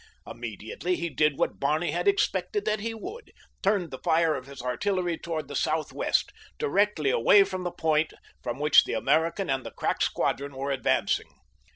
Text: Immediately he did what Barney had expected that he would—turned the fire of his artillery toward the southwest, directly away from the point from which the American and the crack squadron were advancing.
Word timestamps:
Immediately 0.25 0.95
he 0.95 1.09
did 1.11 1.37
what 1.37 1.59
Barney 1.59 1.91
had 1.91 2.07
expected 2.07 2.65
that 2.65 2.79
he 2.79 2.91
would—turned 2.95 3.91
the 3.91 3.99
fire 4.03 4.33
of 4.33 4.47
his 4.47 4.59
artillery 4.59 5.15
toward 5.15 5.47
the 5.47 5.55
southwest, 5.55 6.31
directly 6.57 7.11
away 7.11 7.43
from 7.43 7.61
the 7.63 7.71
point 7.71 8.11
from 8.41 8.57
which 8.57 8.83
the 8.85 8.93
American 8.93 9.47
and 9.47 9.63
the 9.63 9.69
crack 9.69 10.01
squadron 10.01 10.55
were 10.57 10.71
advancing. 10.71 11.27